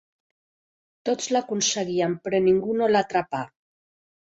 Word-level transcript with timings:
Tots 1.09 1.27
l'aconseguien, 1.35 2.17
però 2.25 2.41
ningú 2.49 2.77
no 2.81 2.91
l'atrapà. 2.95 3.45